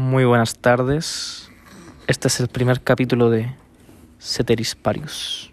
Muy 0.00 0.24
buenas 0.24 0.56
tardes. 0.56 1.50
Este 2.06 2.28
es 2.28 2.40
el 2.40 2.48
primer 2.48 2.80
capítulo 2.80 3.28
de 3.28 3.54
Ceteris 4.18 4.74
Parius. 4.74 5.52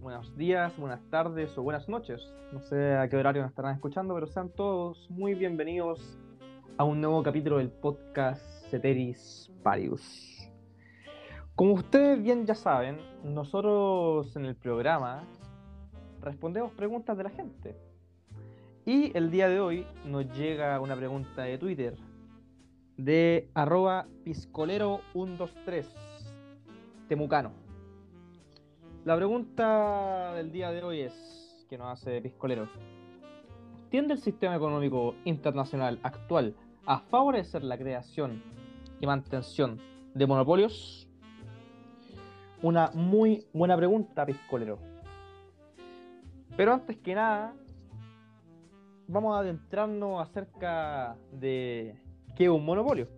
Buenos 0.00 0.36
días, 0.36 0.76
buenas 0.76 1.00
tardes 1.10 1.56
o 1.58 1.62
buenas 1.62 1.88
noches. 1.88 2.20
No 2.52 2.60
sé 2.60 2.96
a 2.96 3.08
qué 3.08 3.16
horario 3.16 3.42
nos 3.42 3.50
estarán 3.50 3.74
escuchando, 3.74 4.14
pero 4.14 4.26
sean 4.26 4.48
todos 4.50 5.10
muy 5.10 5.34
bienvenidos 5.34 6.18
a 6.76 6.84
un 6.84 7.00
nuevo 7.00 7.22
capítulo 7.22 7.58
del 7.58 7.70
podcast 7.70 8.42
Ceteris 8.70 9.50
Parius. 9.62 10.50
Como 11.54 11.74
ustedes 11.74 12.22
bien 12.22 12.46
ya 12.46 12.54
saben, 12.54 12.98
nosotros 13.22 14.34
en 14.36 14.46
el 14.46 14.56
programa 14.56 15.24
respondemos 16.22 16.72
preguntas 16.72 17.16
de 17.16 17.24
la 17.24 17.30
gente. 17.30 17.76
Y 18.86 19.16
el 19.16 19.30
día 19.30 19.48
de 19.48 19.60
hoy 19.60 19.86
nos 20.06 20.26
llega 20.36 20.80
una 20.80 20.96
pregunta 20.96 21.42
de 21.42 21.58
Twitter 21.58 21.96
de 22.96 23.50
arroba 23.54 24.06
piscolero123 24.24 25.84
temucano. 27.08 27.69
La 29.06 29.16
pregunta 29.16 30.34
del 30.34 30.52
día 30.52 30.70
de 30.70 30.82
hoy 30.82 31.00
es, 31.00 31.66
que 31.70 31.78
nos 31.78 31.88
hace 31.88 32.20
Piscolero, 32.20 32.68
¿tiende 33.88 34.12
el 34.12 34.20
sistema 34.20 34.54
económico 34.54 35.14
internacional 35.24 35.98
actual 36.02 36.54
a 36.84 36.98
favorecer 36.98 37.64
la 37.64 37.78
creación 37.78 38.42
y 39.00 39.06
mantención 39.06 39.80
de 40.12 40.26
monopolios? 40.26 41.08
Una 42.60 42.90
muy 42.92 43.46
buena 43.54 43.74
pregunta, 43.74 44.26
Piscolero. 44.26 44.78
Pero 46.54 46.74
antes 46.74 46.98
que 46.98 47.14
nada, 47.14 47.54
vamos 49.08 49.34
a 49.34 49.38
adentrarnos 49.38 50.20
acerca 50.20 51.16
de 51.32 51.98
qué 52.36 52.44
es 52.44 52.50
un 52.50 52.66
monopolio. 52.66 53.08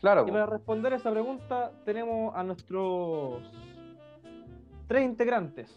Claro. 0.00 0.26
Y 0.26 0.30
para 0.32 0.46
responder 0.46 0.94
esa 0.94 1.12
pregunta 1.12 1.70
tenemos 1.84 2.34
a 2.34 2.42
nuestros 2.42 3.42
tres 4.90 5.04
integrantes. 5.04 5.70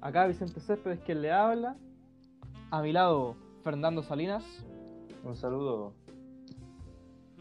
Acá 0.00 0.26
Vicente 0.26 0.58
Céspedes 0.58 0.98
quien 1.06 1.22
le 1.22 1.30
habla. 1.30 1.76
A 2.72 2.82
mi 2.82 2.90
lado 2.90 3.36
Fernando 3.62 4.02
Salinas. 4.02 4.42
Un 5.22 5.36
saludo. 5.36 5.94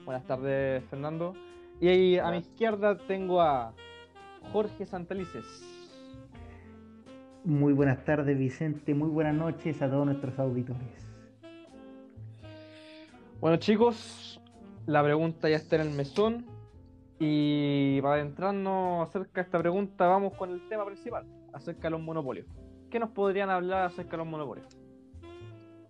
Buenas 0.06 0.24
tardes 0.28 0.84
Fernando. 0.84 1.34
Y 1.80 1.88
ahí 1.88 2.20
a 2.20 2.30
mi 2.30 2.38
izquierda 2.38 2.96
tengo 2.96 3.42
a 3.42 3.74
Jorge 4.54 4.86
Santelices. 4.86 5.46
Muy 7.44 7.74
buenas 7.74 8.06
tardes 8.06 8.38
Vicente, 8.38 8.94
muy 8.94 9.10
buenas 9.10 9.34
noches 9.34 9.82
a 9.82 9.90
todos 9.90 10.06
nuestros 10.06 10.38
auditores. 10.38 11.08
Bueno 13.40 13.58
chicos, 13.58 14.40
la 14.86 15.04
pregunta 15.04 15.50
ya 15.50 15.56
está 15.56 15.78
en 15.78 15.82
el 15.82 15.90
mesón. 15.90 16.51
Y 17.24 18.02
para 18.02 18.16
adentrarnos 18.16 19.08
acerca 19.08 19.42
de 19.42 19.46
esta 19.46 19.60
pregunta, 19.60 20.08
vamos 20.08 20.34
con 20.34 20.50
el 20.50 20.68
tema 20.68 20.84
principal, 20.88 21.24
acerca 21.54 21.84
de 21.84 21.92
los 21.92 22.02
monopolios. 22.02 22.48
¿Qué 22.90 22.98
nos 22.98 23.12
podrían 23.12 23.52
hablar 23.52 23.86
acerca 23.86 24.14
de 24.14 24.18
los 24.18 24.26
monopolios? 24.26 24.66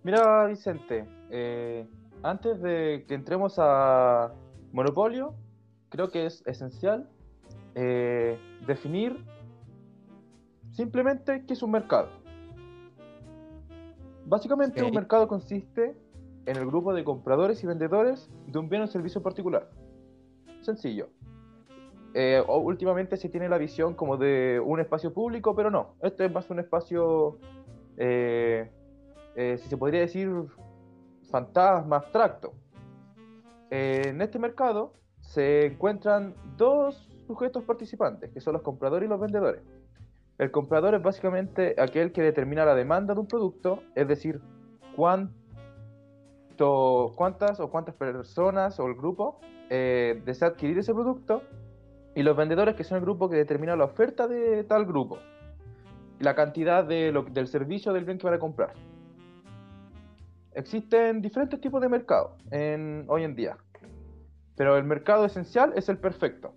Mira, 0.03 0.45
Vicente, 0.47 1.07
eh, 1.29 1.87
antes 2.21 2.61
de 2.61 3.05
que 3.07 3.13
entremos 3.13 3.55
a 3.59 4.33
monopolio, 4.73 5.33
creo 5.87 6.09
que 6.09 6.25
es 6.25 6.45
esencial 6.45 7.07
eh, 7.75 8.37
definir 8.67 9.17
simplemente 10.71 11.45
qué 11.45 11.53
es 11.53 11.63
un 11.63 11.71
mercado. 11.71 12.09
Básicamente, 14.25 14.83
un 14.83 14.93
mercado 14.93 15.29
consiste 15.29 15.95
en 16.45 16.57
el 16.57 16.65
grupo 16.65 16.93
de 16.93 17.05
compradores 17.05 17.63
y 17.63 17.67
vendedores 17.67 18.29
de 18.47 18.59
un 18.59 18.67
bien 18.67 18.81
o 18.81 18.87
servicio 18.87 19.23
particular. 19.23 19.69
Sencillo. 20.59 21.07
Eh, 22.13 22.43
últimamente 22.45 23.15
se 23.15 23.29
tiene 23.29 23.47
la 23.47 23.57
visión 23.57 23.93
como 23.93 24.17
de 24.17 24.61
un 24.63 24.81
espacio 24.81 25.13
público, 25.13 25.55
pero 25.55 25.71
no. 25.71 25.95
Este 26.01 26.25
es 26.25 26.31
más 26.31 26.49
un 26.49 26.59
espacio, 26.59 27.37
eh, 27.97 28.69
eh, 29.35 29.57
si 29.57 29.69
se 29.69 29.77
podría 29.77 30.01
decir, 30.01 30.29
fantasma, 31.29 31.97
abstracto. 31.97 32.51
Eh, 33.69 34.01
en 34.07 34.21
este 34.21 34.39
mercado 34.39 34.93
se 35.21 35.67
encuentran 35.67 36.35
dos 36.57 37.09
sujetos 37.27 37.63
participantes, 37.63 38.29
que 38.31 38.41
son 38.41 38.53
los 38.53 38.61
compradores 38.61 39.07
y 39.07 39.09
los 39.09 39.21
vendedores. 39.21 39.61
El 40.37 40.51
comprador 40.51 40.95
es 40.95 41.01
básicamente 41.01 41.75
aquel 41.77 42.11
que 42.11 42.21
determina 42.21 42.65
la 42.65 42.75
demanda 42.75 43.13
de 43.13 43.21
un 43.21 43.27
producto, 43.27 43.83
es 43.95 44.05
decir, 44.05 44.41
cuánto, 44.97 45.31
cuántas 47.15 47.61
o 47.61 47.69
cuántas 47.69 47.95
personas 47.95 48.77
o 48.81 48.87
el 48.87 48.95
grupo 48.95 49.39
desea 49.69 50.49
adquirir 50.49 50.79
ese 50.79 50.93
producto, 50.93 51.43
y 52.15 52.23
los 52.23 52.35
vendedores 52.35 52.75
que 52.75 52.83
son 52.83 52.97
el 52.97 53.03
grupo 53.03 53.29
que 53.29 53.37
determina 53.37 53.75
la 53.75 53.85
oferta 53.85 54.27
de 54.27 54.63
tal 54.63 54.85
grupo, 54.85 55.19
y 56.19 56.23
la 56.23 56.35
cantidad 56.35 56.83
de 56.83 57.11
lo- 57.11 57.23
del 57.23 57.47
servicio 57.47 57.93
del 57.93 58.05
bien 58.05 58.17
que 58.17 58.25
van 58.27 58.35
a 58.35 58.39
comprar. 58.39 58.73
Existen 60.53 61.21
diferentes 61.21 61.59
tipos 61.61 61.81
de 61.81 61.87
mercado 61.87 62.35
en, 62.51 63.05
hoy 63.07 63.23
en 63.23 63.35
día, 63.35 63.57
pero 64.55 64.75
el 64.77 64.83
mercado 64.83 65.25
esencial 65.25 65.71
es 65.75 65.87
el 65.87 65.97
perfecto, 65.97 66.53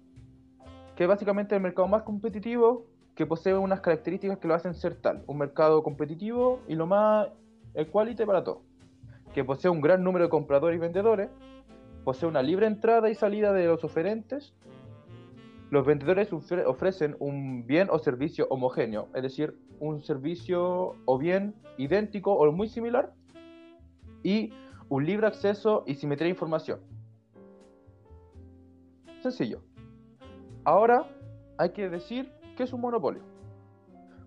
que 0.97 1.05
es 1.05 1.09
básicamente 1.09 1.55
el 1.55 1.61
mercado 1.63 1.87
más 1.87 2.03
competitivo 2.03 2.87
que 3.15 3.25
posee 3.27 3.55
unas 3.55 3.81
características 3.81 4.39
que 4.39 4.49
lo 4.49 4.55
hacen 4.55 4.75
ser 4.75 4.97
tal, 4.97 5.23
un 5.29 5.39
mercado 5.39 5.85
competitivo 5.85 6.61
y 6.67 6.75
lo 6.75 6.87
más 6.87 7.29
equality 7.75 8.25
para 8.25 8.43
todos, 8.43 8.63
que 9.33 9.45
posee 9.45 9.71
un 9.71 9.81
gran 9.81 10.03
número 10.03 10.25
de 10.25 10.31
compradores 10.31 10.77
y 10.77 10.81
vendedores, 10.81 11.31
posee 12.03 12.29
una 12.29 12.43
libre 12.43 12.67
entrada 12.67 13.09
y 13.09 13.15
salida 13.15 13.53
de 13.53 13.67
los 13.67 13.85
oferentes, 13.85 14.53
los 15.75 15.85
vendedores 15.85 16.33
ofre- 16.33 16.65
ofrecen 16.65 17.17
un 17.19 17.67
bien 17.67 17.89
o 17.91 17.99
servicio 17.99 18.47
homogéneo, 18.49 19.09
es 19.13 19.23
decir, 19.23 19.59
un 19.81 20.03
servicio 20.03 20.95
o 21.05 21.19
bien 21.19 21.55
idéntico 21.77 22.33
o 22.33 22.51
muy 22.53 22.69
similar, 22.69 23.13
y 24.23 24.53
un 24.89 25.05
libre 25.05 25.27
acceso 25.27 25.83
y 25.87 25.97
simetría 25.97 26.27
de 26.27 26.31
información. 26.31 26.81
Sencillo. 29.21 29.63
Ahora 30.65 31.09
hay 31.59 31.71
que 31.71 31.91
decir 31.91 32.33
qué 32.57 32.63
es 32.63 32.73
un 32.73 32.81
monopolio. 32.81 33.23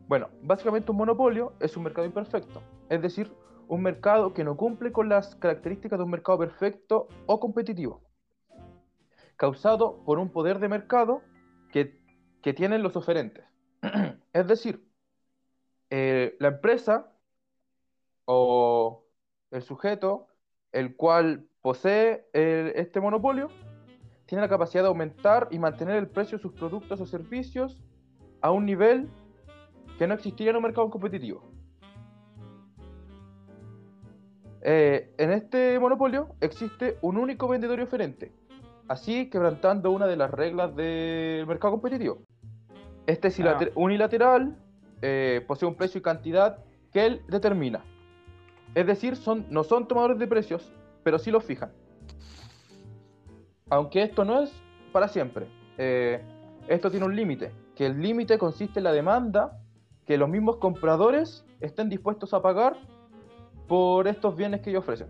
Bueno, 0.07 0.27
básicamente 0.43 0.91
un 0.91 0.97
monopolio 0.97 1.53
es 1.61 1.77
un 1.77 1.83
mercado 1.83 2.05
imperfecto, 2.05 2.61
es 2.89 3.01
decir, 3.01 3.31
un 3.69 3.81
mercado 3.81 4.33
que 4.33 4.43
no 4.43 4.57
cumple 4.57 4.91
con 4.91 5.07
las 5.07 5.35
características 5.35 5.97
de 5.97 6.03
un 6.03 6.11
mercado 6.11 6.39
perfecto 6.39 7.07
o 7.25 7.39
competitivo, 7.39 8.01
causado 9.37 10.03
por 10.05 10.19
un 10.19 10.29
poder 10.29 10.59
de 10.59 10.67
mercado 10.67 11.21
que, 11.72 11.97
tienen 12.53 12.81
los 12.81 12.95
oferentes. 12.95 13.44
es 14.33 14.47
decir, 14.47 14.88
eh, 15.89 16.38
la 16.39 16.47
empresa 16.47 17.11
o 18.23 19.03
el 19.51 19.61
sujeto, 19.61 20.27
el 20.72 20.95
cual 20.95 21.45
posee 21.61 22.25
este 22.31 23.01
monopolio, 23.01 23.50
tiene 24.27 24.41
la 24.41 24.50
capacidad 24.50 24.83
de 24.83 24.88
aumentar 24.88 25.50
y 25.51 25.59
mantener 25.59 25.97
el 25.97 26.07
precio 26.07 26.38
de 26.38 26.41
sus 26.41 26.53
productos 26.53 27.01
o 27.01 27.06
servicios 27.06 27.81
a 28.41 28.51
un 28.51 28.65
nivel 28.65 29.09
que 29.97 30.07
no 30.07 30.13
existiría 30.13 30.51
en 30.51 30.57
un 30.57 30.63
mercado 30.63 30.89
competitivo. 30.89 31.44
Eh, 34.62 35.13
en 35.18 35.31
este 35.31 35.80
monopolio 35.80 36.36
existe 36.41 36.97
un 37.01 37.18
único 37.18 37.47
vendedor 37.47 37.80
y 37.80 37.83
oferente, 37.83 38.33
así 38.88 39.30
quebrantando 39.30 39.92
una 39.92 40.07
de 40.07 40.16
las 40.16 40.31
reglas 40.31 40.75
del 40.75 41.45
mercado 41.48 41.74
competitivo. 41.74 42.19
Este 43.06 43.30
es 43.30 43.39
Ah. 43.39 43.44
ilater- 43.44 43.72
unilateral, 43.75 44.56
eh, 45.01 45.44
posee 45.48 45.68
un 45.68 45.75
precio 45.75 46.00
y 46.00 46.01
cantidad 46.01 46.60
que 46.92 47.06
él 47.06 47.22
determina. 47.28 47.84
Es 48.75 48.86
decir, 48.86 49.16
son, 49.16 49.45
no 49.50 49.63
son 49.63 49.88
tomadores 49.88 50.19
de 50.19 50.28
precios, 50.28 50.72
pero 51.04 51.18
sí 51.19 51.31
los 51.31 51.44
fijan. 51.44 51.72
Aunque 53.69 54.01
esto 54.04 54.24
no 54.25 54.42
es 54.42 54.51
para 54.92 55.07
siempre. 55.07 55.48
Eh, 55.78 56.22
esto 56.68 56.89
tiene 56.89 57.06
un 57.06 57.16
límite, 57.16 57.51
que 57.75 57.86
el 57.86 58.01
límite 58.01 58.38
consiste 58.38 58.80
en 58.80 58.86
la 58.86 58.92
demanda 58.92 59.60
que 60.06 60.18
los 60.18 60.30
mismos 60.30 60.57
compradores 60.57 61.45
estén 61.60 61.89
dispuestos 61.89 62.34
a 62.34 62.42
pagar 62.42 62.78
por 63.68 64.07
estos 64.07 64.36
bienes 64.36 64.62
que 64.62 64.69
ellos 64.69 64.84
ofrecen. 64.84 65.07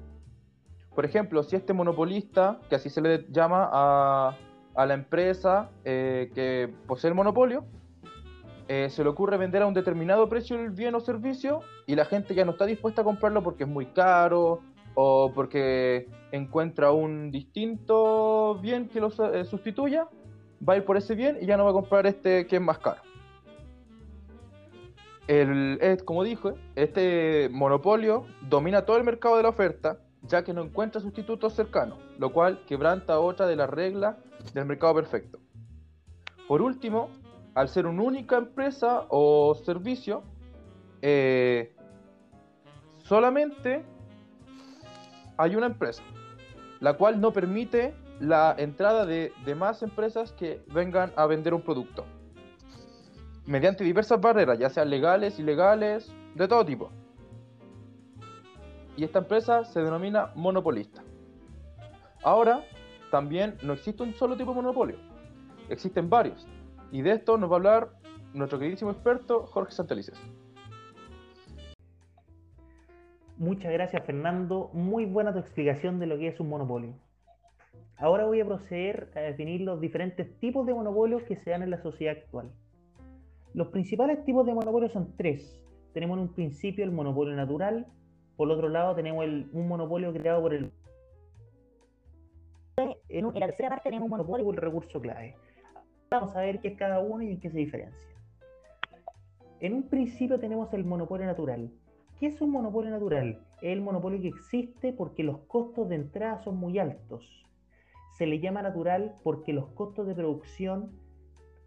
Por 0.98 1.06
ejemplo, 1.06 1.44
si 1.44 1.56
este 1.56 1.74
monopolista, 1.74 2.58
que 2.70 2.76
así 2.76 2.90
se 2.90 3.02
le 3.02 3.28
llama 3.30 3.70
a, 3.72 4.36
a 4.74 4.86
la 4.88 4.96
empresa 4.96 5.70
eh, 5.86 6.32
que 6.34 6.74
posee 6.88 7.10
el 7.10 7.14
monopolio, 7.14 7.66
eh, 8.68 8.90
se 8.90 9.04
le 9.04 9.10
ocurre 9.10 9.38
vender 9.38 9.62
a 9.62 9.68
un 9.68 9.76
determinado 9.76 10.28
precio 10.28 10.60
el 10.60 10.72
bien 10.72 10.96
o 10.96 11.00
servicio 11.00 11.60
y 11.86 11.94
la 11.94 12.06
gente 12.06 12.34
ya 12.34 12.46
no 12.46 12.54
está 12.54 12.66
dispuesta 12.66 13.02
a 13.02 13.04
comprarlo 13.04 13.44
porque 13.44 13.66
es 13.66 13.70
muy 13.70 13.86
caro 13.86 14.62
o 14.96 15.32
porque 15.36 16.10
encuentra 16.32 16.92
un 16.92 17.30
distinto 17.30 18.58
bien 18.60 18.90
que 18.90 19.00
lo 19.00 19.10
eh, 19.36 19.46
sustituya, 19.46 20.08
va 20.68 20.74
a 20.74 20.78
ir 20.78 20.84
por 20.84 20.98
ese 20.98 21.14
bien 21.14 21.38
y 21.40 21.46
ya 21.46 21.58
no 21.58 21.66
va 21.66 21.70
a 21.70 21.74
comprar 21.74 22.08
este 22.08 22.48
que 22.48 22.56
es 22.56 22.62
más 22.64 22.80
caro. 22.80 23.04
El, 25.28 26.02
como 26.06 26.24
dije, 26.24 26.54
este 26.74 27.50
monopolio 27.52 28.26
domina 28.50 28.84
todo 28.84 28.98
el 28.98 29.04
mercado 29.04 29.38
de 29.38 29.44
la 29.44 29.50
oferta, 29.50 30.00
ya 30.28 30.44
que 30.44 30.54
no 30.54 30.62
encuentra 30.62 31.02
sustitutos 31.02 31.54
cercanos, 31.54 32.00
lo 32.18 32.32
cual 32.32 32.64
quebranta 32.66 33.20
otra 33.20 33.48
de 33.48 33.56
las 33.56 33.70
reglas 33.70 34.18
del 34.54 34.66
mercado 34.66 34.96
perfecto. 34.96 35.40
Por 36.48 36.62
último, 36.62 37.10
al 37.56 37.70
ser 37.70 37.88
una 37.88 38.04
única 38.04 38.38
empresa 38.38 39.06
o 39.10 39.56
servicio, 39.56 40.24
eh, 41.02 41.76
solamente 43.00 43.84
hay 45.38 45.56
una 45.56 45.68
empresa, 45.68 46.04
la 46.80 46.94
cual 46.94 47.20
no 47.20 47.32
permite 47.32 47.96
la 48.20 48.56
entrada 48.58 49.06
de, 49.06 49.32
más 49.56 49.84
empresas 49.84 50.32
que 50.34 50.64
vengan 50.74 51.12
a 51.16 51.26
vender 51.26 51.54
un 51.54 51.62
producto. 51.62 52.06
Mediante 53.46 53.84
diversas 53.84 54.20
barreras, 54.20 54.60
ya 54.60 54.70
sean 54.70 54.90
legales, 54.90 55.40
ilegales, 55.40 56.12
de 56.36 56.48
todo 56.48 56.66
tipo. 56.66 56.92
Y 58.98 59.04
esta 59.04 59.20
empresa 59.20 59.64
se 59.64 59.80
denomina 59.80 60.32
monopolista. 60.36 61.04
Ahora, 62.24 62.64
también 63.12 63.56
no 63.64 63.74
existe 63.74 64.04
un 64.04 64.14
solo 64.16 64.36
tipo 64.36 64.52
de 64.52 64.56
monopolio. 64.56 64.98
Existen 65.70 66.10
varios. 66.10 66.48
Y 66.92 67.04
de 67.04 67.12
esto 67.12 67.38
nos 67.38 67.50
va 67.50 67.54
a 67.54 67.58
hablar 67.58 67.90
nuestro 68.34 68.58
queridísimo 68.58 68.92
experto 68.92 69.46
Jorge 69.46 69.72
Santelices. 69.72 70.20
Muchas 73.38 73.72
gracias 73.72 74.04
Fernando, 74.04 74.72
muy 74.74 75.06
buena 75.06 75.32
tu 75.32 75.38
explicación 75.38 76.00
de 76.00 76.08
lo 76.08 76.18
que 76.18 76.30
es 76.30 76.40
un 76.40 76.50
monopolio. 76.50 76.96
Ahora 77.98 78.26
voy 78.26 78.42
a 78.42 78.46
proceder 78.46 79.12
a 79.16 79.20
definir 79.20 79.62
los 79.62 79.80
diferentes 79.80 80.40
tipos 80.40 80.66
de 80.66 80.74
monopolios 80.74 81.22
que 81.24 81.36
se 81.36 81.52
dan 81.52 81.62
en 81.62 81.70
la 81.70 81.82
sociedad 81.84 82.18
actual. 82.18 82.52
Los 83.54 83.68
principales 83.68 84.24
tipos 84.26 84.46
de 84.48 84.56
monopolios 84.56 84.92
son 84.92 85.16
tres. 85.18 85.62
Tenemos 85.94 86.18
en 86.18 86.24
un 86.24 86.34
principio 86.34 86.84
el 86.84 86.92
monopolio 86.92 87.36
natural, 87.36 87.86
por 88.38 88.52
otro 88.52 88.70
lado 88.70 88.96
tenemos 88.96 89.26
un 89.26 89.68
monopolio 89.68 90.14
creado 90.14 90.42
por 90.42 90.54
el... 90.54 90.72
En, 93.10 93.26
la 93.26 93.48
tercera 93.48 93.70
parte 93.70 93.90
tenemos 93.90 94.06
un 94.06 94.12
monopolio 94.12 94.46
por 94.46 94.54
el 94.54 94.62
recurso 94.62 95.02
clave. 95.02 95.36
Vamos 96.12 96.36
a 96.36 96.42
ver 96.42 96.60
qué 96.60 96.70
es 96.70 96.78
cada 96.78 97.00
uno 97.00 97.24
y 97.24 97.32
en 97.32 97.40
qué 97.40 97.50
se 97.50 97.58
diferencia. 97.58 98.08
En 99.60 99.74
un 99.74 99.90
principio 99.90 100.40
tenemos 100.40 100.72
el 100.74 100.86
monopolio 100.86 101.26
natural. 101.26 101.72
¿Qué 102.20 102.28
es 102.28 102.40
un 102.40 102.52
monopolio 102.52 102.92
natural? 102.92 103.40
Es 103.62 103.74
el 103.74 103.82
monopolio 103.82 104.22
que 104.22 104.28
existe 104.28 104.94
porque 104.94 105.24
los 105.24 105.40
costos 105.48 105.90
de 105.90 105.96
entrada 105.96 106.38
son 106.44 106.58
muy 106.58 106.78
altos. 106.78 107.46
Se 108.18 108.28
le 108.28 108.40
llama 108.40 108.62
natural 108.62 109.16
porque 109.24 109.52
los 109.52 109.68
costos 109.70 110.06
de 110.06 110.14
producción 110.14 110.92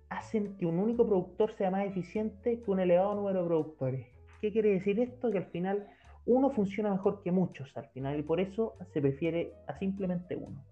hacen 0.08 0.56
que 0.56 0.66
un 0.66 0.78
único 0.78 1.04
productor 1.04 1.52
sea 1.52 1.72
más 1.72 1.86
eficiente 1.86 2.60
que 2.60 2.70
un 2.70 2.78
elevado 2.78 3.14
número 3.16 3.42
de 3.42 3.46
productores. 3.48 4.06
¿Qué 4.40 4.52
quiere 4.52 4.70
decir 4.70 5.00
esto? 5.00 5.30
Que 5.30 5.38
al 5.38 5.46
final 5.46 5.86
uno 6.26 6.50
funciona 6.50 6.90
mejor 6.90 7.22
que 7.22 7.32
muchos 7.32 7.76
al 7.76 7.86
final 7.88 8.18
y 8.18 8.22
por 8.22 8.40
eso 8.40 8.74
se 8.92 9.00
prefiere 9.00 9.52
a 9.66 9.78
simplemente 9.78 10.36
uno. 10.36 10.62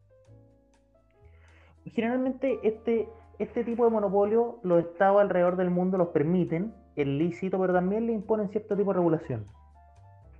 Generalmente 1.87 2.59
este, 2.63 3.09
este 3.39 3.65
tipo 3.65 3.85
de 3.85 3.91
monopolio 3.91 4.59
los 4.63 4.85
estados 4.85 5.21
alrededor 5.21 5.57
del 5.57 5.71
mundo 5.71 5.97
los 5.97 6.09
permiten, 6.09 6.75
es 6.97 7.07
lícito, 7.07 7.59
pero 7.59 7.73
también 7.73 8.07
le 8.07 8.13
imponen 8.13 8.49
cierto 8.51 8.77
tipo 8.77 8.93
de 8.93 8.99
regulación. 8.99 9.47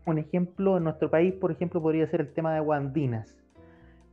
Un 0.07 0.19
ejemplo 0.19 0.77
en 0.77 0.85
nuestro 0.85 1.11
país, 1.11 1.35
por 1.35 1.51
ejemplo, 1.51 1.81
podría 1.81 2.07
ser 2.09 2.21
el 2.21 2.33
tema 2.33 2.55
de 2.55 2.61
guandinas, 2.61 3.37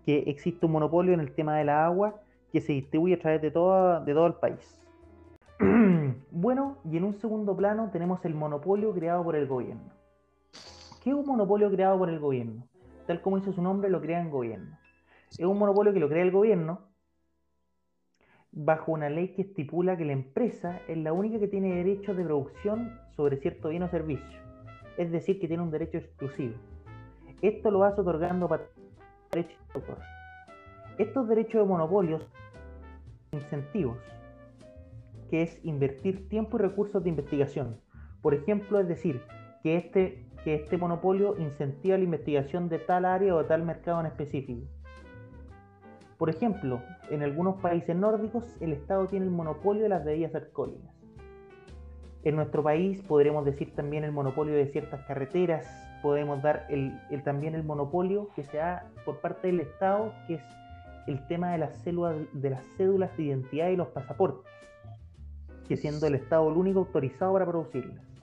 que 0.05 0.19
existe 0.27 0.65
un 0.65 0.73
monopolio 0.73 1.13
en 1.13 1.19
el 1.19 1.33
tema 1.33 1.57
de 1.57 1.65
la 1.65 1.85
agua 1.85 2.15
que 2.51 2.61
se 2.61 2.73
distribuye 2.73 3.15
a 3.15 3.19
través 3.19 3.41
de 3.41 3.47
de 3.47 3.51
todo 3.51 4.27
el 4.27 4.33
país. 4.33 4.81
bueno, 6.31 6.77
y 6.89 6.97
en 6.97 7.03
un 7.03 7.13
segundo 7.15 7.55
plano 7.55 7.89
tenemos 7.91 8.23
el 8.25 8.33
monopolio 8.33 8.93
creado 8.93 9.23
por 9.23 9.35
el 9.35 9.47
gobierno. 9.47 9.94
¿Qué 11.05 11.11
es 11.11 11.15
un 11.15 11.25
monopolio 11.25 11.71
creado 11.71 11.97
por 11.97 12.09
el 12.09 12.19
gobierno? 12.19 12.67
Tal 13.07 13.21
como 13.21 13.37
dice 13.37 13.53
su 13.53 13.61
nombre, 13.61 13.89
lo 13.89 14.01
crea 14.01 14.21
el 14.21 14.29
gobierno. 14.29 14.77
Es 15.29 15.45
un 15.45 15.57
monopolio 15.57 15.93
que 15.93 16.01
lo 16.01 16.09
crea 16.09 16.23
el 16.23 16.31
gobierno 16.31 16.89
bajo 18.51 18.91
una 18.91 19.09
ley 19.09 19.29
que 19.35 19.43
estipula 19.43 19.95
que 19.95 20.05
la 20.05 20.13
empresa 20.13 20.81
es 20.87 20.97
la 20.97 21.13
única 21.13 21.39
que 21.39 21.47
tiene 21.47 21.75
derechos 21.75 22.17
de 22.17 22.25
producción 22.25 22.99
sobre 23.15 23.37
cierto 23.37 23.69
bien 23.69 23.83
o 23.83 23.89
servicio 23.89 24.45
es 24.97 25.11
decir, 25.11 25.39
que 25.39 25.47
tiene 25.47 25.63
un 25.63 25.71
derecho 25.71 25.97
exclusivo. 25.97 26.55
Esto 27.41 27.71
lo 27.71 27.79
vas 27.79 27.97
otorgando 27.99 28.47
para 28.47 28.67
derechos 29.31 29.59
de 29.67 29.79
autor. 29.79 29.97
Estos 30.97 31.27
derechos 31.27 31.61
de 31.61 31.67
monopolios 31.67 32.25
incentivos, 33.31 33.97
que 35.29 35.41
es 35.41 35.63
invertir 35.65 36.29
tiempo 36.29 36.57
y 36.57 36.61
recursos 36.61 37.03
de 37.03 37.09
investigación. 37.09 37.77
Por 38.21 38.33
ejemplo, 38.33 38.79
es 38.79 38.87
decir, 38.87 39.21
que 39.63 39.77
este, 39.77 40.25
que 40.45 40.53
este 40.53 40.77
monopolio 40.77 41.35
incentiva 41.39 41.97
la 41.97 42.03
investigación 42.03 42.69
de 42.69 42.77
tal 42.77 43.03
área 43.03 43.33
o 43.33 43.39
de 43.39 43.45
tal 43.45 43.63
mercado 43.63 43.99
en 43.99 44.05
específico. 44.05 44.61
Por 46.19 46.29
ejemplo, 46.29 46.81
en 47.09 47.23
algunos 47.23 47.59
países 47.61 47.95
nórdicos 47.95 48.43
el 48.61 48.71
Estado 48.71 49.07
tiene 49.07 49.25
el 49.25 49.31
monopolio 49.31 49.81
de 49.81 49.89
las 49.89 50.05
bebidas 50.05 50.35
alcohólicas. 50.35 50.93
En 52.23 52.35
nuestro 52.35 52.61
país 52.61 53.01
podremos 53.01 53.43
decir 53.43 53.73
también 53.73 54.03
el 54.03 54.11
monopolio 54.11 54.53
de 54.53 54.67
ciertas 54.67 55.03
carreteras, 55.07 55.67
podemos 56.03 56.43
dar 56.43 56.67
el, 56.69 56.93
también 57.23 57.55
el 57.55 57.63
monopolio 57.63 58.29
que 58.35 58.43
se 58.43 58.57
da 58.57 58.85
por 59.03 59.21
parte 59.21 59.47
del 59.47 59.61
Estado, 59.61 60.13
que 60.27 60.35
es 60.35 60.43
el 61.07 61.25
tema 61.27 61.53
de 61.53 61.57
las, 61.57 61.83
de 61.83 62.49
las 62.51 62.63
cédulas 62.77 63.17
de 63.17 63.23
identidad 63.23 63.69
y 63.69 63.75
los 63.75 63.87
pasaportes, 63.87 64.51
que 65.67 65.75
siendo 65.75 66.05
el 66.05 66.13
Estado 66.13 66.47
el 66.49 66.55
único 66.55 66.79
autorizado 66.81 67.33
para 67.33 67.47
producirlas. 67.47 68.14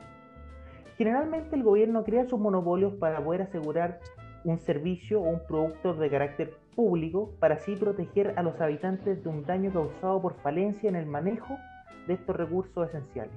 Generalmente 1.02 1.56
el 1.56 1.64
gobierno 1.64 2.04
crea 2.04 2.28
sus 2.28 2.38
monopolios 2.38 2.94
para 2.94 3.24
poder 3.24 3.42
asegurar 3.42 3.98
un 4.44 4.60
servicio 4.60 5.20
o 5.20 5.30
un 5.30 5.40
producto 5.48 5.94
de 5.94 6.08
carácter 6.08 6.54
público 6.76 7.32
para 7.40 7.56
así 7.56 7.74
proteger 7.74 8.34
a 8.36 8.42
los 8.44 8.60
habitantes 8.60 9.20
de 9.24 9.28
un 9.28 9.44
daño 9.44 9.72
causado 9.72 10.22
por 10.22 10.34
falencia 10.34 10.88
en 10.88 10.94
el 10.94 11.06
manejo 11.06 11.58
de 12.06 12.14
estos 12.14 12.36
recursos 12.36 12.88
esenciales 12.88 13.34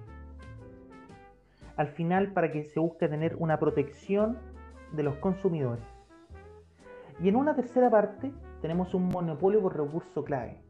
al 1.76 1.88
final 1.88 2.34
para 2.34 2.52
que 2.52 2.66
se 2.66 2.80
busque 2.80 3.08
tener 3.08 3.36
una 3.40 3.58
protección 3.58 4.38
de 4.92 5.02
los 5.02 5.16
consumidores. 5.16 5.84
Y 7.20 7.30
en 7.30 7.36
una 7.36 7.56
tercera 7.56 7.90
parte 7.90 8.32
tenemos 8.62 8.94
un 8.94 9.08
monopolio 9.08 9.60
por 9.60 9.76
recurso 9.76 10.24
clave. 10.24 10.62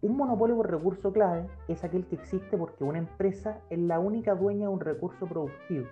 Un 0.00 0.16
monopolio 0.16 0.54
por 0.54 0.70
recurso 0.70 1.12
clave 1.12 1.48
es 1.66 1.82
aquel 1.82 2.06
que 2.06 2.14
existe 2.14 2.56
porque 2.56 2.84
una 2.84 2.98
empresa 2.98 3.58
es 3.68 3.80
la 3.80 3.98
única 3.98 4.36
dueña 4.36 4.68
de 4.68 4.72
un 4.74 4.80
recurso 4.80 5.26
productivo. 5.26 5.86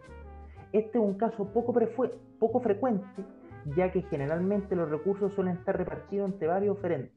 Este 0.74 0.98
es 0.98 1.04
un 1.04 1.14
caso 1.14 1.44
poco, 1.44 1.72
frecuente, 2.60 3.24
ya 3.76 3.92
que 3.92 4.02
generalmente 4.02 4.74
los 4.74 4.90
recursos 4.90 5.32
suelen 5.32 5.54
estar 5.54 5.76
repartidos 5.78 6.32
entre 6.32 6.48
varios 6.48 6.76
oferentes. 6.76 7.14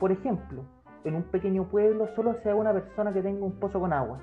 Por 0.00 0.10
ejemplo, 0.10 0.64
en 1.04 1.14
un 1.14 1.22
pequeño 1.22 1.68
pueblo 1.68 2.08
solo 2.16 2.34
sea 2.34 2.56
una 2.56 2.72
persona 2.72 3.12
que 3.12 3.22
tenga 3.22 3.46
un 3.46 3.52
pozo 3.52 3.78
con 3.78 3.92
agua, 3.92 4.18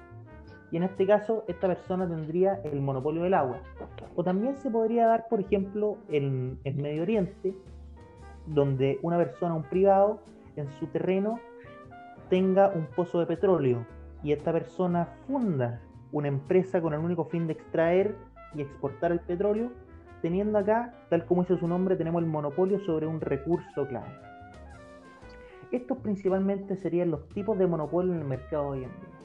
y 0.70 0.76
en 0.76 0.84
este 0.84 1.08
caso 1.08 1.46
esta 1.48 1.68
persona 1.68 2.10
tendría 2.10 2.56
el 2.66 2.82
monopolio 2.82 3.24
del 3.24 3.36
agua. 3.36 3.62
O 4.18 4.24
también 4.26 4.58
se 4.58 4.70
podría 4.70 5.08
dar, 5.08 5.30
por 5.30 5.40
ejemplo, 5.40 5.96
en, 6.10 6.60
el 6.66 6.76
Medio 6.76 7.04
Oriente, 7.04 7.56
donde 8.48 9.00
una 9.02 9.16
persona, 9.16 9.56
un 9.56 9.64
privado, 9.64 10.20
en 10.58 10.70
su 10.72 10.88
terreno 10.88 11.40
tenga 12.30 12.68
un 12.68 12.86
pozo 12.88 13.22
de 13.22 13.28
petróleo 13.28 13.86
y 14.24 14.34
esta 14.34 14.52
persona 14.52 15.06
funda 15.26 15.80
una 16.12 16.28
empresa 16.28 16.82
con 16.82 16.94
el 16.94 17.00
único 17.00 17.26
fin 17.26 17.48
de 17.48 17.54
extraer 17.54 18.16
y 18.56 18.62
exportar 18.62 19.12
el 19.12 19.20
petróleo, 19.20 19.72
teniendo 20.22 20.58
acá, 20.58 20.94
tal 21.10 21.26
como 21.26 21.44
dice 21.44 21.58
su 21.58 21.68
nombre, 21.68 21.96
tenemos 21.96 22.22
el 22.22 22.28
monopolio 22.28 22.80
sobre 22.86 23.08
un 23.08 23.22
recurso 23.22 23.88
clave. 23.88 24.14
Estos 25.72 26.00
principalmente 26.00 26.76
serían 26.76 27.12
los 27.12 27.28
tipos 27.30 27.58
de 27.58 27.68
monopolio 27.68 28.14
en 28.14 28.20
el 28.20 28.26
mercado 28.26 28.70
hoy 28.70 28.84
en 28.84 28.90
día. 28.90 29.20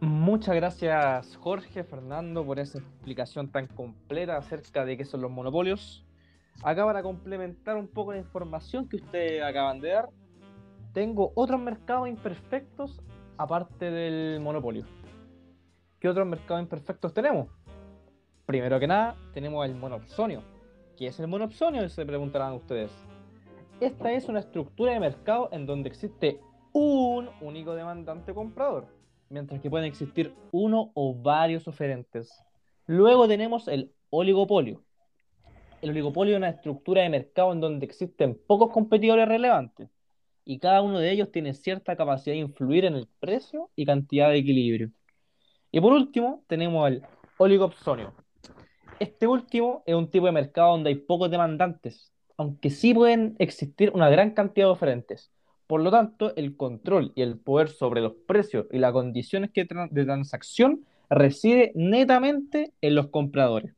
Muchas 0.00 0.56
gracias 0.56 1.36
Jorge, 1.36 1.84
Fernando, 1.84 2.44
por 2.44 2.58
esa 2.58 2.78
explicación 2.78 3.52
tan 3.52 3.68
completa 3.68 4.36
acerca 4.36 4.84
de 4.84 4.96
qué 4.96 5.04
son 5.04 5.20
los 5.20 5.30
monopolios. 5.30 6.04
Acá 6.64 6.84
para 6.84 7.02
complementar 7.02 7.76
un 7.76 7.86
poco 7.86 8.12
la 8.12 8.18
información 8.18 8.88
que 8.88 8.96
ustedes 8.96 9.42
acaban 9.42 9.80
de 9.80 9.90
dar, 9.90 10.08
tengo 10.92 11.32
otros 11.34 11.60
mercados 11.60 12.08
imperfectos 12.08 13.00
aparte 13.42 13.90
del 13.90 14.38
monopolio. 14.38 14.84
¿Qué 15.98 16.08
otros 16.08 16.26
mercados 16.28 16.62
imperfectos 16.62 17.12
tenemos? 17.12 17.48
Primero 18.46 18.78
que 18.78 18.86
nada, 18.86 19.16
tenemos 19.34 19.66
el 19.66 19.74
monopsonio. 19.74 20.44
¿Qué 20.96 21.08
es 21.08 21.18
el 21.18 21.26
monopsonio? 21.26 21.88
Se 21.88 22.06
preguntarán 22.06 22.52
ustedes. 22.52 22.92
Esta 23.80 24.12
es 24.12 24.28
una 24.28 24.38
estructura 24.38 24.92
de 24.92 25.00
mercado 25.00 25.48
en 25.50 25.66
donde 25.66 25.88
existe 25.88 26.38
un 26.72 27.30
único 27.40 27.74
demandante 27.74 28.32
comprador, 28.32 28.86
mientras 29.28 29.60
que 29.60 29.68
pueden 29.68 29.88
existir 29.88 30.32
uno 30.52 30.92
o 30.94 31.12
varios 31.12 31.66
oferentes. 31.66 32.44
Luego 32.86 33.26
tenemos 33.26 33.66
el 33.66 33.92
oligopolio. 34.10 34.84
El 35.80 35.90
oligopolio 35.90 36.34
es 36.34 36.38
una 36.38 36.50
estructura 36.50 37.02
de 37.02 37.08
mercado 37.08 37.52
en 37.52 37.60
donde 37.60 37.86
existen 37.86 38.38
pocos 38.46 38.70
competidores 38.70 39.26
relevantes 39.26 39.90
y 40.44 40.58
cada 40.58 40.82
uno 40.82 40.98
de 40.98 41.10
ellos 41.10 41.30
tiene 41.30 41.54
cierta 41.54 41.96
capacidad 41.96 42.34
de 42.34 42.40
influir 42.40 42.84
en 42.84 42.94
el 42.94 43.08
precio 43.20 43.70
y 43.76 43.86
cantidad 43.86 44.30
de 44.30 44.38
equilibrio. 44.38 44.90
Y 45.70 45.80
por 45.80 45.92
último, 45.92 46.44
tenemos 46.48 46.88
el 46.90 47.02
oligopsonio. 47.38 48.12
Este 48.98 49.26
último 49.26 49.82
es 49.86 49.94
un 49.94 50.10
tipo 50.10 50.26
de 50.26 50.32
mercado 50.32 50.72
donde 50.72 50.90
hay 50.90 50.96
pocos 50.96 51.30
demandantes, 51.30 52.12
aunque 52.36 52.70
sí 52.70 52.94
pueden 52.94 53.36
existir 53.38 53.90
una 53.94 54.10
gran 54.10 54.32
cantidad 54.32 54.66
de 54.66 54.72
oferentes. 54.72 55.32
Por 55.66 55.80
lo 55.80 55.90
tanto, 55.90 56.34
el 56.36 56.56
control 56.56 57.12
y 57.14 57.22
el 57.22 57.38
poder 57.38 57.68
sobre 57.68 58.00
los 58.00 58.12
precios 58.26 58.66
y 58.70 58.78
las 58.78 58.92
condiciones 58.92 59.50
de 59.54 60.04
transacción 60.04 60.84
reside 61.08 61.72
netamente 61.74 62.72
en 62.80 62.94
los 62.94 63.08
compradores. 63.08 63.74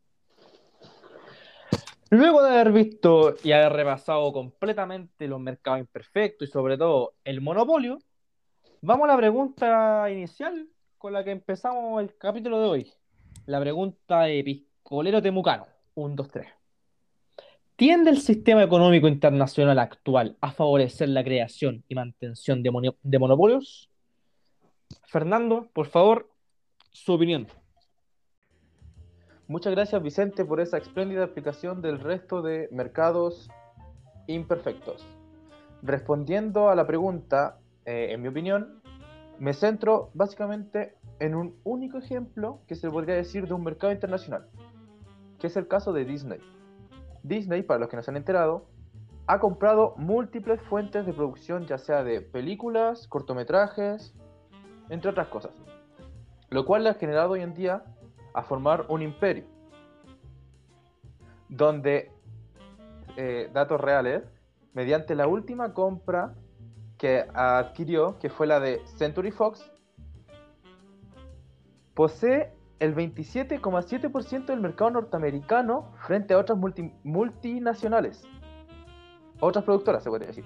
Luego 2.11 2.43
de 2.43 2.51
haber 2.51 2.73
visto 2.73 3.35
y 3.43 3.53
haber 3.53 3.73
repasado 3.73 4.33
completamente 4.33 5.27
los 5.27 5.41
mercados 5.41 5.81
imperfectos 5.81 6.49
y 6.49 6.51
sobre 6.51 6.77
todo 6.77 7.15
el 7.25 7.41
monopolio, 7.41 7.99
vamos 8.83 9.09
a 9.09 9.13
la 9.13 9.17
pregunta 9.17 10.11
inicial 10.11 10.69
con 10.99 11.13
la 11.13 11.25
que 11.25 11.31
empezamos 11.31 12.03
el 12.03 12.17
capítulo 12.17 12.61
de 12.61 12.69
hoy. 12.69 12.93
La 13.47 13.61
pregunta 13.61 14.23
de 14.23 14.45
Piscolero 14.45 15.21
Temucano. 15.21 15.67
1, 15.95 16.15
2, 16.15 16.29
3. 16.31 16.47
¿Tiende 17.77 18.11
el 18.11 18.21
sistema 18.21 18.63
económico 18.63 19.09
internacional 19.09 19.79
actual 19.79 20.37
a 20.41 20.53
favorecer 20.53 21.09
la 21.09 21.25
creación 21.25 21.85
y 21.89 21.95
mantención 21.95 22.63
de, 22.63 22.93
de 23.03 23.19
monopolios? 23.19 23.91
Fernando, 25.03 25.69
por 25.73 25.87
favor, 25.87 26.31
su 26.93 27.15
opinión. 27.15 27.49
Muchas 29.47 29.75
gracias 29.75 30.03
Vicente 30.03 30.43
por 30.47 30.59
esa 30.59 30.79
espléndida 30.79 31.25
explicación 31.25 31.83
del 31.83 32.01
resto 32.01 32.41
de 32.41 32.67
mercados 32.73 33.51
imperfectos. 34.27 35.07
Respondiendo 35.83 36.71
a 36.71 36.75
la 36.75 36.87
pregunta, 36.87 37.59
eh, 37.85 38.09
en 38.13 38.23
mi 38.23 38.29
opinión, 38.29 38.81
me 39.39 39.53
centro 39.53 40.11
básicamente 40.15 40.95
en 41.19 41.35
un 41.35 41.57
único 41.63 41.99
ejemplo 41.99 42.61
que 42.67 42.75
se 42.75 42.91
podría 42.91 43.17
decir 43.17 43.47
de 43.47 43.53
un 43.53 43.63
mercado 43.63 43.93
internacional, 43.93 44.47
que 45.39 45.49
es 45.49 45.57
el 45.59 45.69
caso 45.69 45.93
de 45.93 46.07
Disney. 46.07 46.41
Disney, 47.23 47.63
para 47.63 47.81
los 47.81 47.91
que 47.91 47.97
no 47.97 48.03
se 48.03 48.13
han 48.13 48.17
enterado, 48.17 48.65
ha 49.27 49.41
comprado 49.41 49.93
múltiples 49.99 50.59
fuentes 50.63 51.05
de 51.05 51.13
producción, 51.13 51.67
ya 51.67 51.77
sea 51.77 52.03
de 52.03 52.23
películas, 52.23 53.07
cortometrajes, 53.09 54.15
entre 54.89 55.11
otras 55.11 55.29
cosas, 55.29 55.53
lo 56.49 56.65
cual 56.65 56.85
le 56.85 56.89
ha 56.89 56.95
generado 56.95 57.33
hoy 57.33 57.43
en 57.43 57.53
día 57.53 57.85
a 58.35 58.43
formar 58.43 58.85
un 58.89 59.01
imperio, 59.01 59.45
donde, 61.49 62.11
eh, 63.17 63.49
datos 63.55 63.81
reales, 63.81 64.25
mediante 64.75 65.15
la 65.15 65.27
última 65.27 65.73
compra 65.73 66.35
que 66.99 67.27
adquirió, 67.33 68.19
que 68.19 68.29
fue 68.29 68.47
la 68.47 68.61
de 68.61 68.85
Century 68.87 69.31
Fox, 69.31 69.71
posee 71.95 72.53
el 72.81 72.95
27,7% 72.95 74.47
del 74.47 74.61
mercado 74.61 74.91
norteamericano 74.91 75.93
frente 76.07 76.35
a 76.35 76.39
otras 76.39 76.59
multinacionales. 77.05 78.25
Otras 79.41 79.65
productoras, 79.65 80.03
se 80.03 80.11
puede 80.11 80.27
decir. 80.27 80.45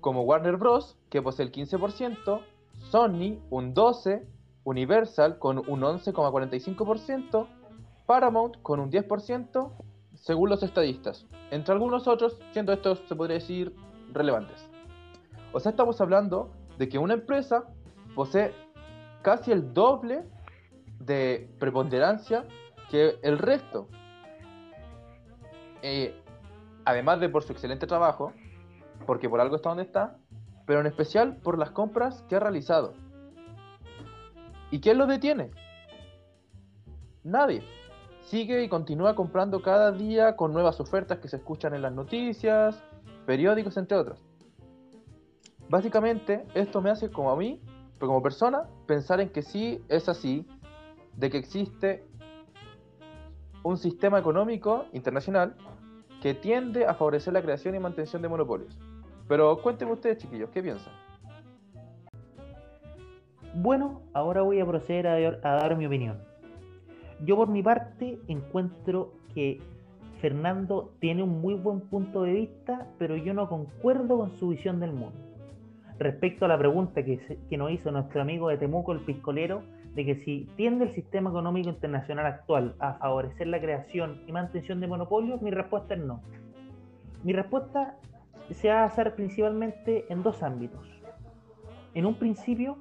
Como 0.00 0.22
Warner 0.22 0.56
Bros., 0.56 0.96
que 1.10 1.20
posee 1.20 1.46
el 1.46 1.52
15%, 1.52 2.40
Sony 2.78 3.40
un 3.50 3.74
12%, 3.74 4.24
Universal 4.64 5.38
con 5.38 5.58
un 5.58 5.80
11,45%, 5.80 7.46
Paramount 8.06 8.60
con 8.62 8.80
un 8.80 8.90
10%, 8.90 9.72
según 10.14 10.50
los 10.50 10.62
estadistas, 10.62 11.26
entre 11.50 11.72
algunos 11.72 12.08
otros, 12.08 12.40
siendo 12.52 12.72
estos, 12.72 13.02
se 13.08 13.14
podría 13.14 13.34
decir, 13.36 13.74
relevantes. 14.12 14.68
O 15.52 15.60
sea, 15.60 15.70
estamos 15.70 16.00
hablando 16.00 16.50
de 16.76 16.88
que 16.88 16.98
una 16.98 17.14
empresa 17.14 17.64
posee 18.14 18.52
casi 19.22 19.52
el 19.52 19.72
doble 19.72 20.24
de 21.00 21.50
preponderancia 21.58 22.44
que 22.90 23.18
el 23.22 23.38
resto. 23.38 23.88
Eh, 25.82 26.20
además 26.84 27.20
de 27.20 27.28
por 27.28 27.42
su 27.42 27.52
excelente 27.52 27.86
trabajo, 27.86 28.32
porque 29.06 29.28
por 29.28 29.40
algo 29.40 29.56
está 29.56 29.68
donde 29.68 29.84
está, 29.84 30.18
pero 30.66 30.80
en 30.80 30.86
especial 30.86 31.36
por 31.36 31.58
las 31.58 31.70
compras 31.70 32.24
que 32.28 32.36
ha 32.36 32.40
realizado. 32.40 32.94
¿Y 34.70 34.80
quién 34.80 34.98
lo 34.98 35.06
detiene? 35.06 35.50
Nadie. 37.24 37.62
Sigue 38.22 38.62
y 38.62 38.68
continúa 38.68 39.14
comprando 39.14 39.62
cada 39.62 39.90
día 39.92 40.36
con 40.36 40.52
nuevas 40.52 40.80
ofertas 40.80 41.18
que 41.18 41.28
se 41.28 41.36
escuchan 41.36 41.74
en 41.74 41.82
las 41.82 41.92
noticias, 41.92 42.82
periódicos, 43.24 43.76
entre 43.78 43.96
otros. 43.96 44.22
Básicamente, 45.70 46.46
esto 46.54 46.82
me 46.82 46.90
hace 46.90 47.10
como 47.10 47.30
a 47.30 47.36
mí, 47.36 47.60
como 47.98 48.22
persona, 48.22 48.64
pensar 48.86 49.20
en 49.20 49.30
que 49.30 49.42
sí 49.42 49.82
es 49.88 50.08
así, 50.08 50.46
de 51.16 51.30
que 51.30 51.38
existe 51.38 52.06
un 53.62 53.76
sistema 53.76 54.18
económico 54.18 54.86
internacional 54.92 55.54
que 56.22 56.34
tiende 56.34 56.86
a 56.86 56.94
favorecer 56.94 57.32
la 57.32 57.42
creación 57.42 57.74
y 57.74 57.78
mantención 57.78 58.22
de 58.22 58.28
monopolios. 58.28 58.78
Pero 59.26 59.60
cuéntenme 59.62 59.92
ustedes, 59.92 60.18
chiquillos, 60.18 60.50
¿qué 60.50 60.62
piensan? 60.62 60.92
Bueno, 63.60 64.02
ahora 64.12 64.42
voy 64.42 64.60
a 64.60 64.66
proceder 64.66 65.08
a, 65.08 65.36
dar 65.42 65.76
mi 65.76 65.84
opinión. 65.84 66.18
Yo 67.24 67.34
por 67.34 67.48
mi 67.48 67.60
parte 67.60 68.20
encuentro 68.28 69.14
que 69.34 69.60
Fernando 70.20 70.92
tiene 71.00 71.24
un 71.24 71.40
muy 71.40 71.54
buen 71.54 71.80
punto 71.80 72.22
de 72.22 72.34
vista, 72.34 72.86
pero 72.98 73.16
yo 73.16 73.34
no 73.34 73.48
concuerdo 73.48 74.16
con 74.16 74.36
su 74.36 74.50
visión 74.50 74.78
del 74.78 74.92
mundo. 74.92 75.18
Respecto 75.98 76.44
a 76.44 76.48
la 76.48 76.56
pregunta 76.56 77.04
que, 77.04 77.18
que 77.50 77.56
nos 77.56 77.72
hizo 77.72 77.90
nuestro 77.90 78.22
amigo 78.22 78.48
de 78.48 78.58
Temuco, 78.58 78.92
el 78.92 79.00
piscolero, 79.00 79.62
de 79.96 80.04
que 80.04 80.14
si 80.24 80.46
tiende 80.54 80.84
el 80.84 80.92
sistema 80.92 81.30
económico 81.30 81.68
internacional 81.68 82.26
actual 82.26 82.76
a 82.78 82.92
favorecer 82.92 83.48
la 83.48 83.60
creación 83.60 84.22
y 84.28 84.30
mantención 84.30 84.78
de 84.78 84.86
monopolios, 84.86 85.42
mi 85.42 85.50
respuesta 85.50 85.94
es 85.94 86.00
no. 86.00 86.20
Mi 87.24 87.32
respuesta 87.32 87.96
se 88.52 88.68
va 88.68 88.82
a 88.82 88.84
hacer 88.84 89.16
principalmente 89.16 90.04
en 90.10 90.22
dos 90.22 90.44
ámbitos. 90.44 90.86
En 91.94 92.06
un 92.06 92.14
principio, 92.14 92.78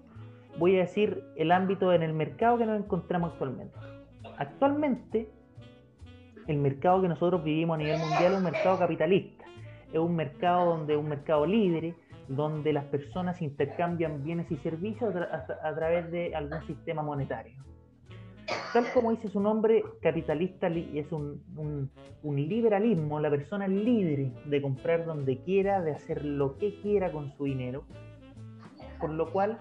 voy 0.58 0.76
a 0.78 0.80
decir 0.80 1.24
el 1.36 1.52
ámbito 1.52 1.94
en 1.94 2.04
el 2.04 2.14
mercado 2.14 2.58
que 2.58 2.66
nos 2.66 2.80
encontramos 2.80 3.34
actualmente. 3.34 3.78
Actualmente, 4.38 5.30
el 6.48 6.58
mercado 6.58 7.02
que 7.02 7.08
nosotros 7.08 7.44
vivimos 7.44 7.76
a 7.76 7.78
nivel 7.78 8.00
mundial 8.00 8.32
es 8.32 8.38
un 8.38 8.44
mercado 8.44 8.80
capitalista. 8.80 9.46
Es 9.92 10.00
un 10.00 10.16
mercado 10.16 10.78
donde 10.78 10.98
un 10.98 11.10
mercado 11.10 11.46
libre, 11.46 11.96
donde 12.28 12.74
las 12.74 12.86
personas 12.86 13.42
intercambian 13.42 14.24
bienes 14.24 14.52
y 14.52 14.58
servicios 14.58 15.16
a, 15.16 15.76
través 15.76 16.12
de 16.12 16.36
algún 16.36 16.66
sistema 16.68 17.02
monetario. 17.02 17.54
Tal 18.74 18.86
como 18.94 19.12
dice 19.12 19.28
su 19.30 19.40
nombre, 19.42 19.84
capitalista 20.02 20.68
es 20.68 21.12
un, 21.12 21.42
un 22.24 22.36
liberalismo, 22.36 23.20
la 23.20 23.30
persona 23.30 23.66
es 23.66 23.72
libre 23.72 24.32
de 24.46 24.62
comprar 24.62 25.06
donde 25.06 25.40
quiera, 25.40 25.82
de 25.82 25.92
hacer 25.92 26.24
lo 26.24 26.58
que 26.58 26.80
quiera 26.82 27.12
con 27.12 27.32
su 27.34 27.46
dinero, 27.46 27.84
por 29.00 29.10
lo 29.10 29.32
cual 29.32 29.60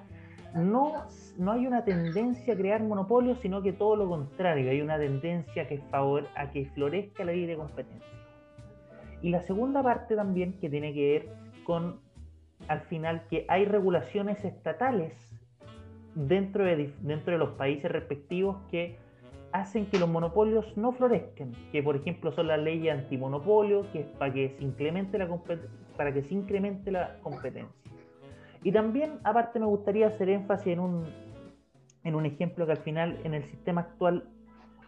no, 0.57 1.05
no 1.39 1.53
hay 1.53 1.67
una 1.67 1.85
tendencia 1.85 2.55
a 2.55 2.57
crear 2.57 2.83
monopolios, 2.83 3.39
sino 3.41 3.63
que 3.63 3.73
todo 3.73 3.97
lo 3.97 4.09
contrario, 4.09 4.71
hay 4.71 4.81
una 4.81 4.99
tendencia 4.99 5.69
que 5.69 5.79
favor, 5.91 6.27
a 6.35 6.51
que 6.51 6.67
florezca 6.67 7.25
la 7.25 7.33
libre 7.33 7.57
competencia. 7.57 8.09
Y 9.23 9.31
la 9.31 9.43
segunda 9.43 9.83
parte 9.83 10.17
también 10.17 10.59
que 10.61 10.71
tiene 10.71 10.93
que 10.95 11.13
ver 11.13 11.29
con, 11.65 12.01
al 12.69 12.81
final, 12.83 13.23
que 13.29 13.45
hay 13.49 13.65
regulaciones 13.65 14.45
estatales 14.45 15.15
dentro 16.15 16.65
de, 16.65 16.93
dentro 17.01 17.33
de 17.33 17.39
los 17.39 17.51
países 17.51 17.91
respectivos 17.91 18.57
que 18.71 18.97
hacen 19.53 19.87
que 19.87 19.99
los 19.99 20.09
monopolios 20.09 20.77
no 20.77 20.93
florezcan, 20.93 21.53
que 21.73 21.83
por 21.83 21.97
ejemplo 21.97 22.33
son 22.33 22.49
las 22.49 22.61
leyes 22.61 22.95
antimonopolio, 22.95 23.91
que 23.93 24.01
es 24.01 24.07
para 24.19 24.33
que 24.33 24.51
se 24.51 24.65
incremente 24.65 25.19
la, 25.19 25.29
para 25.97 26.13
que 26.13 26.23
se 26.23 26.35
incremente 26.35 26.91
la 26.91 27.19
competencia. 27.23 27.96
Y 28.63 28.73
también, 28.73 29.19
aparte, 29.25 29.59
me 29.59 29.67
gustaría 29.67 30.09
hacer 30.09 30.29
énfasis 30.29 30.69
en 30.69 30.81
un, 30.81 31.07
en 32.05 32.15
un 32.15 32.27
ejemplo 32.27 32.67
que 32.67 32.73
al 32.73 32.79
final, 32.79 33.19
en 33.25 33.35
el 33.35 33.45
sistema 33.45 33.83
actual, 33.83 34.29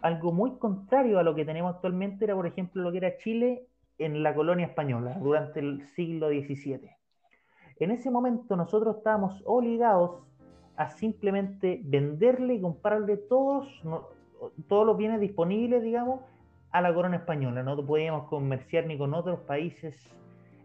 algo 0.01 0.31
muy 0.31 0.57
contrario 0.57 1.19
a 1.19 1.23
lo 1.23 1.35
que 1.35 1.45
tenemos 1.45 1.75
actualmente 1.75 2.25
era, 2.25 2.35
por 2.35 2.47
ejemplo, 2.47 2.81
lo 2.81 2.91
que 2.91 2.97
era 2.97 3.17
Chile 3.17 3.67
en 3.97 4.23
la 4.23 4.33
colonia 4.33 4.65
española 4.65 5.17
durante 5.19 5.59
el 5.59 5.81
siglo 5.89 6.29
XVII. 6.29 6.89
En 7.79 7.91
ese 7.91 8.09
momento 8.11 8.55
nosotros 8.55 8.97
estábamos 8.97 9.41
obligados 9.45 10.21
a 10.75 10.89
simplemente 10.89 11.81
venderle 11.83 12.55
y 12.55 12.61
comprarle 12.61 13.17
todos, 13.17 13.67
todos 14.67 14.85
los 14.85 14.97
bienes 14.97 15.19
disponibles, 15.19 15.83
digamos, 15.83 16.21
a 16.71 16.81
la 16.81 16.93
corona 16.93 17.17
española. 17.17 17.63
No 17.63 17.85
podíamos 17.85 18.27
comerciar 18.29 18.85
ni 18.85 18.97
con 18.97 19.13
otros 19.13 19.39
países 19.41 19.95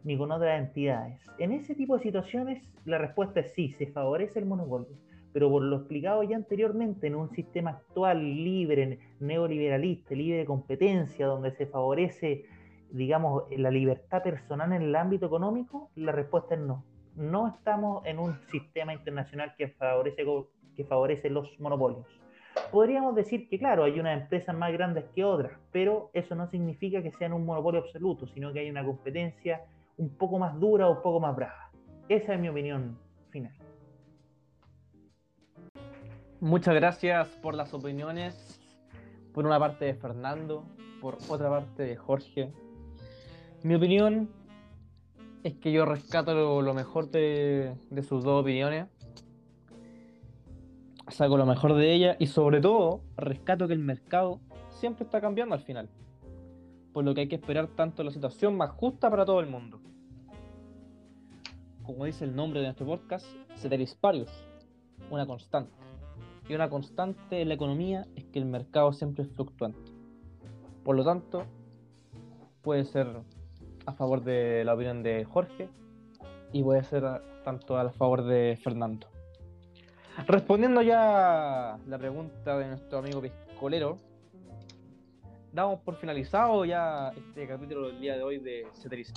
ni 0.04 0.16
con 0.16 0.30
otras 0.30 0.60
entidades. 0.60 1.18
En 1.38 1.52
ese 1.52 1.74
tipo 1.74 1.96
de 1.96 2.02
situaciones 2.02 2.62
la 2.84 2.98
respuesta 2.98 3.40
es 3.40 3.52
sí, 3.54 3.72
se 3.72 3.86
favorece 3.86 4.38
el 4.38 4.46
monopolio, 4.46 4.96
pero 5.32 5.50
por 5.50 5.62
lo 5.62 5.76
explicado 5.76 6.22
ya 6.22 6.36
anteriormente, 6.36 7.06
en 7.06 7.16
un 7.16 7.30
sistema 7.30 7.70
actual 7.70 8.22
libre, 8.22 9.00
neoliberalista, 9.18 10.14
libre 10.14 10.38
de 10.38 10.44
competencia, 10.44 11.26
donde 11.26 11.50
se 11.52 11.66
favorece, 11.66 12.44
digamos, 12.90 13.44
la 13.56 13.70
libertad 13.70 14.22
personal 14.22 14.72
en 14.72 14.82
el 14.82 14.94
ámbito 14.94 15.26
económico, 15.26 15.90
la 15.96 16.12
respuesta 16.12 16.54
es 16.54 16.60
no. 16.60 16.84
No 17.16 17.48
estamos 17.48 18.04
en 18.06 18.18
un 18.18 18.38
sistema 18.50 18.92
internacional 18.92 19.54
que 19.56 19.68
favorece, 19.68 20.24
que 20.76 20.84
favorece 20.84 21.30
los 21.30 21.58
monopolios. 21.58 22.06
Podríamos 22.70 23.14
decir 23.16 23.48
que, 23.48 23.58
claro, 23.58 23.84
hay 23.84 23.98
unas 23.98 24.22
empresas 24.22 24.56
más 24.56 24.72
grandes 24.72 25.04
que 25.14 25.24
otras, 25.24 25.52
pero 25.72 26.10
eso 26.12 26.34
no 26.34 26.48
significa 26.48 27.02
que 27.02 27.10
sean 27.12 27.32
un 27.32 27.44
monopolio 27.44 27.80
absoluto, 27.80 28.26
sino 28.28 28.52
que 28.52 28.60
hay 28.60 28.70
una 28.70 28.84
competencia 28.84 29.62
un 29.96 30.10
poco 30.16 30.38
más 30.38 30.58
dura 30.58 30.88
o 30.88 30.96
un 30.96 31.02
poco 31.02 31.20
más 31.20 31.34
brava. 31.36 31.70
Esa 32.08 32.34
es 32.34 32.40
mi 32.40 32.48
opinión 32.48 32.98
final. 33.30 33.54
Muchas 36.40 36.74
gracias 36.74 37.28
por 37.42 37.54
las 37.54 37.72
opiniones, 37.72 38.60
por 39.32 39.46
una 39.46 39.58
parte 39.58 39.86
de 39.86 39.94
Fernando, 39.94 40.64
por 41.00 41.16
otra 41.28 41.48
parte 41.48 41.84
de 41.84 41.96
Jorge. 41.96 42.52
Mi 43.62 43.74
opinión 43.74 44.28
es 45.42 45.54
que 45.54 45.72
yo 45.72 45.84
rescato 45.84 46.34
lo, 46.62 46.74
mejor 46.74 47.10
de, 47.10 47.74
sus 48.02 48.24
dos 48.24 48.42
opiniones 48.42 48.88
saco 51.08 51.36
lo 51.36 51.46
mejor 51.46 51.74
de 51.74 51.92
ella 51.92 52.16
y 52.18 52.26
sobre 52.26 52.60
todo 52.60 53.02
rescato 53.16 53.68
que 53.68 53.74
el 53.74 53.78
mercado 53.78 54.40
siempre 54.70 55.04
está 55.04 55.20
cambiando 55.20 55.54
al 55.54 55.60
final. 55.60 55.88
Por 56.94 57.04
lo 57.04 57.12
que 57.12 57.22
hay 57.22 57.28
que 57.28 57.34
esperar 57.34 57.66
tanto 57.66 58.04
la 58.04 58.12
situación 58.12 58.56
más 58.56 58.70
justa 58.70 59.10
para 59.10 59.26
todo 59.26 59.40
el 59.40 59.48
mundo. 59.48 59.80
Como 61.82 62.04
dice 62.06 62.24
el 62.24 62.34
nombre 62.34 62.60
de 62.60 62.66
nuestro 62.66 62.86
podcast, 62.86 63.26
Ceteris 63.56 63.96
Parius, 63.96 64.30
una 65.10 65.26
constante. 65.26 65.74
Y 66.48 66.54
una 66.54 66.70
constante 66.70 67.42
en 67.42 67.48
la 67.48 67.54
economía 67.54 68.06
es 68.14 68.24
que 68.26 68.38
el 68.38 68.44
mercado 68.44 68.92
siempre 68.92 69.24
es 69.24 69.30
fluctuante. 69.32 69.90
Por 70.84 70.94
lo 70.94 71.04
tanto, 71.04 71.46
puede 72.62 72.84
ser 72.84 73.08
a 73.86 73.92
favor 73.92 74.22
de 74.22 74.62
la 74.64 74.74
opinión 74.74 75.02
de 75.02 75.24
Jorge 75.24 75.68
y 76.52 76.62
puede 76.62 76.84
ser 76.84 77.02
tanto 77.44 77.76
a 77.76 77.90
favor 77.90 78.22
de 78.24 78.56
Fernando. 78.62 79.08
Respondiendo 80.28 80.80
ya 80.80 81.76
la 81.88 81.98
pregunta 81.98 82.56
de 82.56 82.68
nuestro 82.68 82.98
amigo 82.98 83.20
piscolero, 83.20 83.98
damos 85.54 85.80
por 85.80 85.96
finalizado 85.96 86.64
ya 86.64 87.12
este 87.16 87.46
capítulo 87.46 87.88
del 87.88 88.00
día 88.00 88.16
de 88.16 88.22
hoy 88.22 88.38
de 88.38 88.66
Ceteris. 88.74 89.12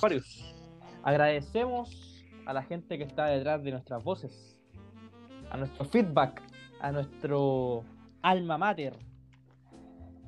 Agradecemos 1.02 2.24
a 2.46 2.52
la 2.52 2.62
gente 2.62 2.96
que 2.96 3.04
está 3.04 3.26
detrás 3.26 3.62
de 3.62 3.72
nuestras 3.72 4.02
voces, 4.02 4.58
a 5.50 5.56
nuestro 5.56 5.84
feedback, 5.84 6.42
a 6.80 6.92
nuestro 6.92 7.84
alma 8.22 8.56
mater. 8.56 8.94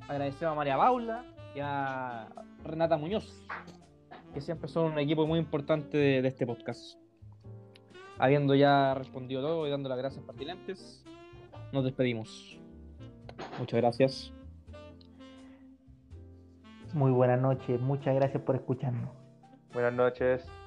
Agradecemos 0.07 0.51
a 0.51 0.55
María 0.55 0.77
Paula 0.77 1.25
y 1.55 1.59
a 1.61 2.27
Renata 2.63 2.97
Muñoz, 2.97 3.43
que 4.33 4.41
siempre 4.41 4.67
son 4.67 4.91
un 4.91 4.99
equipo 4.99 5.25
muy 5.25 5.39
importante 5.39 5.97
de 5.97 6.27
este 6.27 6.45
podcast 6.45 7.01
habiendo 8.21 8.53
ya 8.53 8.93
respondido 8.93 9.41
todo 9.41 9.65
y 9.65 9.71
dando 9.71 9.89
las 9.89 9.97
gracias 9.97 10.23
pertinentes, 10.23 11.03
nos 11.71 11.83
despedimos. 11.83 12.59
Muchas 13.57 13.79
gracias. 13.79 14.31
Muy 16.93 17.11
buenas 17.11 17.39
noches, 17.39 17.79
muchas 17.79 18.15
gracias 18.15 18.41
por 18.43 18.55
escucharnos. 18.55 19.09
Buenas 19.73 19.93
noches. 19.93 20.60